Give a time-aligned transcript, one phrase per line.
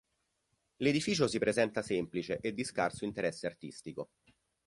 [0.77, 4.09] L'edificio si presenta semplice e di scarso interesse artistico.